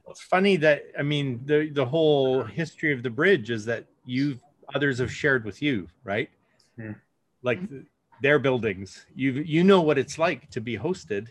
[0.08, 4.40] It's funny that I mean the the whole history of the bridge is that you
[4.74, 6.30] others have shared with you, right?
[6.78, 6.94] Yeah.
[7.42, 7.82] Like mm-hmm
[8.22, 9.06] their buildings.
[9.14, 11.28] You you know what it's like to be hosted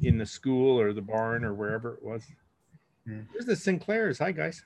[0.00, 2.22] in the school or the barn or wherever it was.
[3.06, 3.22] Yeah.
[3.32, 4.18] There's the Sinclairs.
[4.18, 4.62] Hi guys.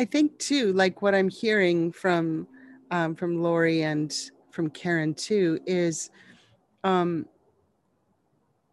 [0.00, 2.46] I think too, like what I'm hearing from
[2.90, 4.14] um, from Lori and
[4.50, 6.10] from Karen too, is
[6.84, 7.26] um,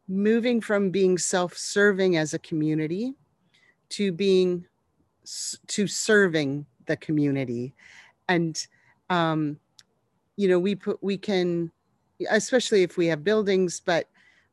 [0.08, 3.16] moving from being self-serving as a community
[3.90, 4.66] to being
[5.68, 7.74] to serving the community
[8.30, 8.68] and
[9.10, 9.60] um,
[10.36, 11.72] you know, we put we can,
[12.30, 14.08] especially if we have buildings, but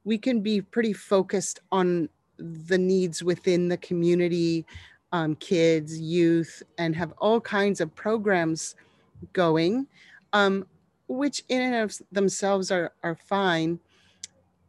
[0.05, 4.67] we can be pretty focused on the needs within the community,
[5.13, 8.75] um, kids, youth, and have all kinds of programs
[9.33, 9.87] going,
[10.33, 10.67] um,
[11.09, 13.79] which in and of themselves are are fine.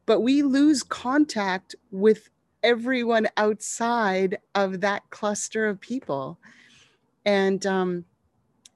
[0.05, 2.29] But we lose contact with
[2.61, 6.37] everyone outside of that cluster of people,
[7.25, 8.05] and um,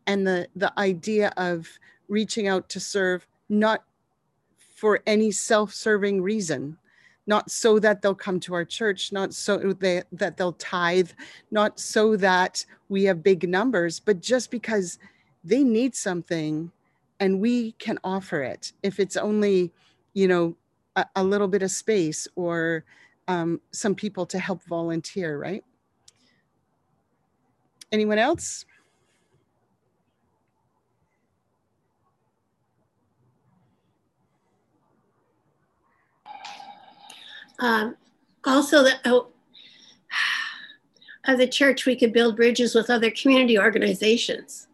[0.08, 1.68] and the the idea of
[2.08, 3.84] reaching out to serve not
[4.76, 6.78] for any self-serving reason
[7.30, 11.12] not so that they'll come to our church not so they, that they'll tithe
[11.52, 14.98] not so that we have big numbers but just because
[15.44, 16.72] they need something
[17.20, 18.74] and we can offer it.
[18.84, 19.72] If it's only
[20.14, 20.56] you know
[20.96, 22.84] a, a little bit of space or
[23.28, 25.64] um, some people to help volunteer right?
[27.92, 28.66] Anyone else
[37.60, 37.96] Um,
[38.44, 39.28] also, that oh,
[41.26, 44.68] as a church, we could build bridges with other community organizations.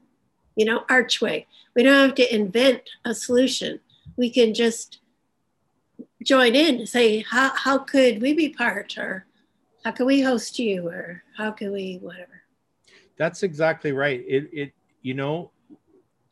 [0.55, 1.47] You know, Archway.
[1.75, 3.79] We don't have to invent a solution.
[4.15, 4.99] We can just
[6.23, 9.25] join in say, how, how could we be part or
[9.83, 12.41] how can we host you or how can we whatever.
[13.17, 14.23] That's exactly right.
[14.27, 15.51] It, it you know,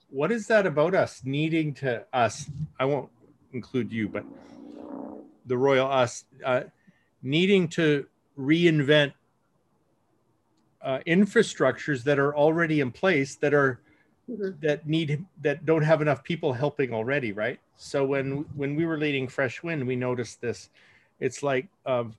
[0.10, 2.50] what is that about us needing to us?
[2.80, 3.10] I won't
[3.54, 4.24] include you, but
[5.46, 6.62] the royal us uh,
[7.24, 8.06] needing to
[8.38, 9.14] reinvent
[10.82, 13.80] uh, infrastructures that are already in place that are
[14.30, 14.50] mm-hmm.
[14.62, 17.60] that need that don't have enough people helping already right?
[17.76, 20.70] So when when we were leading fresh wind we noticed this.
[21.20, 22.16] It's like um,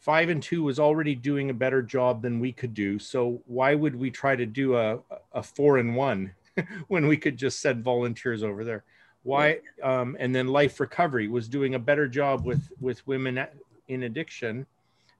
[0.00, 2.98] five and two was already doing a better job than we could do.
[2.98, 4.98] So why would we try to do a,
[5.32, 6.32] a four and one
[6.88, 8.84] when we could just send volunteers over there
[9.24, 13.44] why um, and then life recovery was doing a better job with with women
[13.88, 14.66] in addiction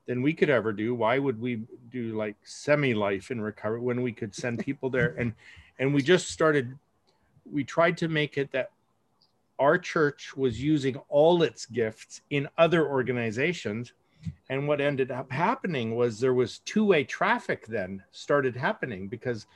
[0.07, 0.95] than we could ever do.
[0.95, 5.15] Why would we do like semi-life in recovery when we could send people there?
[5.19, 5.35] And
[5.79, 6.79] and we just started.
[7.51, 8.71] We tried to make it that
[9.59, 13.93] our church was using all its gifts in other organizations
[14.49, 19.47] and what ended up happening was there was two-way traffic then started happening because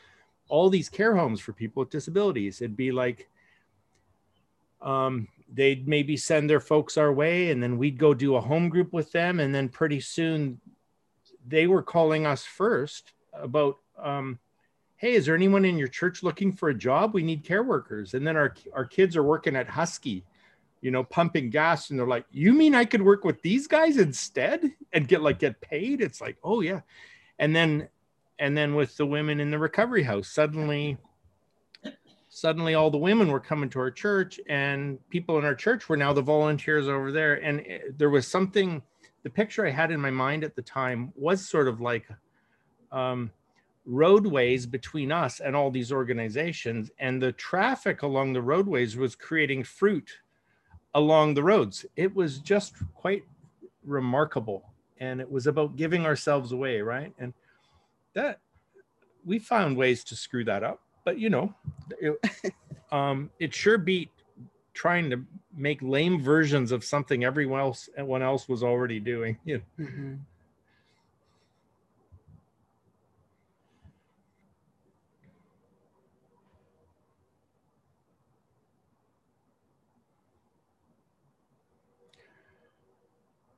[0.49, 3.28] all these care homes for people with disabilities it'd be like
[4.81, 8.68] um, they'd maybe send their folks our way and then we'd go do a home
[8.68, 10.61] group with them and then pretty soon
[11.47, 14.39] they were calling us first about um,
[14.99, 17.14] hey, is there anyone in your church looking for a job?
[17.14, 18.14] We need care workers.
[18.14, 20.24] And then our, our kids are working at Husky,
[20.81, 21.91] you know, pumping gas.
[21.91, 25.39] And they're like, you mean I could work with these guys instead and get like,
[25.39, 26.01] get paid?
[26.01, 26.81] It's like, oh yeah.
[27.39, 27.89] And then,
[28.41, 30.99] and then with the women in the recovery house, suddenly,
[32.39, 35.97] suddenly all the women were coming to our church and people in our church were
[35.97, 37.34] now the volunteers over there.
[37.34, 38.80] And eh, there was something,
[39.24, 42.07] the picture I had in my mind at the time was sort of like,
[42.93, 43.32] um,
[43.86, 46.93] roadways between us and all these organizations.
[47.01, 50.09] And the traffic along the roadways was creating fruit
[50.95, 51.86] along the roads.
[51.97, 53.24] It was just quite
[53.84, 54.70] remarkable.
[54.99, 57.12] And it was about giving ourselves away right?
[57.18, 57.34] And
[58.14, 58.39] that
[59.24, 61.55] we found ways to screw that up but you know
[62.03, 62.23] it,
[62.93, 64.11] um, it sure beat
[64.75, 65.19] trying to
[65.57, 69.87] make lame versions of something everyone else everyone else was already doing you know?
[69.87, 70.15] mm-hmm.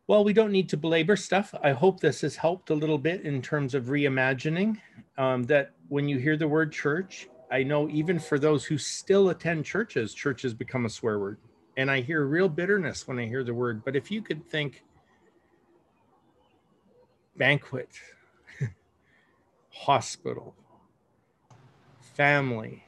[0.06, 1.54] Well, we don't need to belabor stuff.
[1.62, 4.76] I hope this has helped a little bit in terms of reimagining
[5.16, 9.30] um, that when you hear the word church, I know even for those who still
[9.30, 11.38] attend churches, churches become a swear word.
[11.76, 13.84] And I hear real bitterness when I hear the word.
[13.84, 14.84] But if you could think
[17.36, 17.88] banquet,
[19.70, 20.54] hospital,
[22.14, 22.84] family,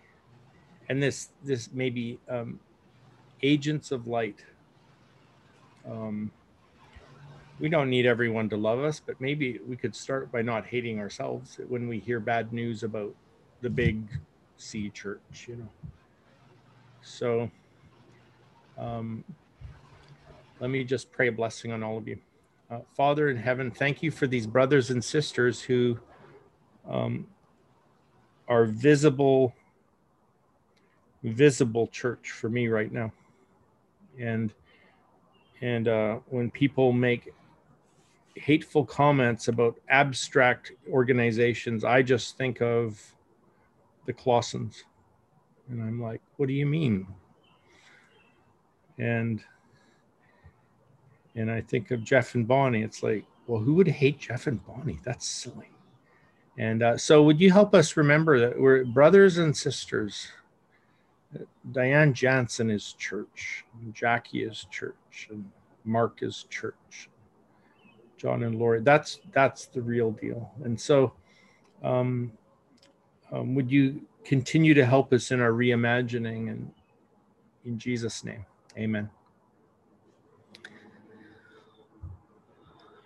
[0.89, 2.61] and this this maybe um,
[3.43, 4.45] agents of light.
[5.89, 6.31] Um,
[7.59, 10.99] we don't need everyone to love us, but maybe we could start by not hating
[10.99, 13.15] ourselves when we hear bad news about
[13.61, 14.03] the big
[14.63, 15.69] C church, you know.
[17.03, 17.51] So
[18.79, 19.25] um,
[20.61, 22.19] let me just pray a blessing on all of you.
[22.71, 25.99] Uh, Father in heaven, thank you for these brothers and sisters who
[26.89, 27.27] um,
[28.49, 29.55] are visible,
[31.23, 33.13] visible church for me right now.
[34.19, 34.55] And
[35.61, 37.33] and uh, when people make
[38.35, 43.01] hateful comments about abstract organizations, I just think of
[44.07, 44.85] the Clausens.
[45.69, 47.07] And I'm like, what do you mean?
[48.99, 49.43] And
[51.35, 52.83] and I think of Jeff and Bonnie.
[52.83, 55.01] It's like, well, who would hate Jeff and Bonnie?
[55.03, 55.71] That's silly.
[56.59, 60.29] And uh, so, would you help us remember that we're brothers and sisters?
[61.73, 65.51] Diane Jansen is church, Jackie is church, and
[65.85, 67.09] Mark is church,
[68.19, 68.83] John and Lori.
[68.83, 70.53] That's that's the real deal.
[70.63, 71.15] And so,
[71.83, 72.33] um,
[73.33, 76.71] um, would you continue to help us in our reimagining and
[77.65, 78.45] in Jesus' name,
[78.77, 79.11] Amen.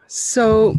[0.07, 0.77] So